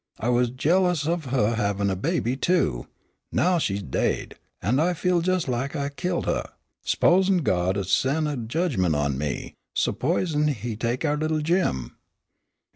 I 0.19 0.29
was 0.29 0.49
jealous 0.49 1.05
of 1.07 1.25
huh 1.25 1.53
havin' 1.53 1.91
a 1.91 1.95
baby, 1.95 2.35
too. 2.35 2.87
Now 3.31 3.59
she's 3.59 3.83
daid, 3.83 4.33
an' 4.59 4.79
I 4.79 4.95
feel 4.95 5.21
jes' 5.21 5.47
lak 5.47 5.75
I'd 5.75 5.95
killed 5.95 6.25
huh. 6.25 6.45
S'p'osin' 6.83 7.43
God 7.43 7.77
'ud 7.77 7.85
sen' 7.85 8.25
a 8.25 8.35
jedgment 8.35 8.95
on 8.95 9.15
me 9.19 9.53
s'p'osin' 9.75 10.55
He'd 10.55 10.81
take 10.81 11.05
our 11.05 11.17
little 11.17 11.41
Jim?" 11.41 11.97